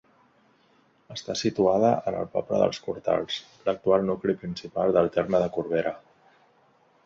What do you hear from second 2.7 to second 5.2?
Cortals, l'actual nucli principal del